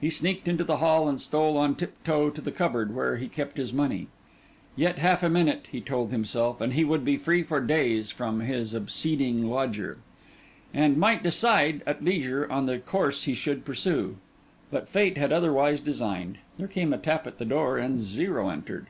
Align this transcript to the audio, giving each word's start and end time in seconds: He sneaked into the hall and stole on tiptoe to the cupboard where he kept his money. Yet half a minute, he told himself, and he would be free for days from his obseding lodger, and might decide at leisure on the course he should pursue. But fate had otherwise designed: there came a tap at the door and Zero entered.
He 0.00 0.08
sneaked 0.08 0.48
into 0.48 0.64
the 0.64 0.78
hall 0.78 1.06
and 1.06 1.20
stole 1.20 1.58
on 1.58 1.74
tiptoe 1.74 2.30
to 2.30 2.40
the 2.40 2.50
cupboard 2.50 2.94
where 2.94 3.18
he 3.18 3.28
kept 3.28 3.58
his 3.58 3.74
money. 3.74 4.08
Yet 4.74 4.98
half 4.98 5.22
a 5.22 5.28
minute, 5.28 5.66
he 5.70 5.82
told 5.82 6.10
himself, 6.12 6.62
and 6.62 6.72
he 6.72 6.82
would 6.82 7.04
be 7.04 7.18
free 7.18 7.42
for 7.42 7.60
days 7.60 8.10
from 8.10 8.40
his 8.40 8.72
obseding 8.72 9.50
lodger, 9.50 9.98
and 10.72 10.96
might 10.96 11.22
decide 11.22 11.82
at 11.84 12.02
leisure 12.02 12.50
on 12.50 12.64
the 12.64 12.78
course 12.78 13.24
he 13.24 13.34
should 13.34 13.66
pursue. 13.66 14.16
But 14.70 14.88
fate 14.88 15.18
had 15.18 15.30
otherwise 15.30 15.82
designed: 15.82 16.38
there 16.56 16.66
came 16.66 16.94
a 16.94 16.96
tap 16.96 17.26
at 17.26 17.36
the 17.36 17.44
door 17.44 17.76
and 17.76 18.00
Zero 18.00 18.48
entered. 18.48 18.86